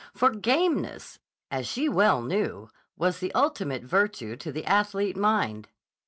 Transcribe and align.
For 0.15 0.31
gameness, 0.31 1.19
as 1.51 1.67
she 1.67 1.87
well 1.87 2.23
knew, 2.23 2.69
was 2.97 3.19
the 3.19 3.31
ultimate 3.35 3.83
virtue 3.83 4.35
to 4.35 4.51
the 4.51 4.65
athlete 4.65 5.15
mind. 5.15 5.67